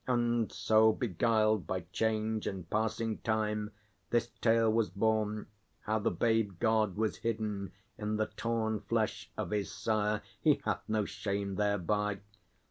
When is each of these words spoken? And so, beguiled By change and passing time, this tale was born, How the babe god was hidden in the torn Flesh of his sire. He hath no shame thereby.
And 0.07 0.51
so, 0.51 0.91
beguiled 0.93 1.67
By 1.67 1.81
change 1.93 2.47
and 2.47 2.67
passing 2.71 3.19
time, 3.19 3.69
this 4.09 4.29
tale 4.41 4.73
was 4.73 4.89
born, 4.89 5.45
How 5.81 5.99
the 5.99 6.09
babe 6.09 6.53
god 6.59 6.95
was 6.95 7.17
hidden 7.17 7.71
in 7.99 8.17
the 8.17 8.25
torn 8.25 8.79
Flesh 8.79 9.29
of 9.37 9.51
his 9.51 9.71
sire. 9.71 10.23
He 10.41 10.59
hath 10.65 10.81
no 10.87 11.05
shame 11.05 11.53
thereby. 11.53 12.19